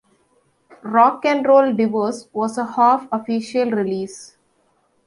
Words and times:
"Rock 0.81 1.25
and 1.27 1.45
Roll 1.45 1.75
Divorce" 1.75 2.27
was 2.33 2.57
a 2.57 2.65
half-official 2.65 3.69
release. 3.69 4.35